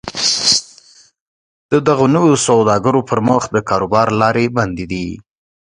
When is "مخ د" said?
3.27-3.57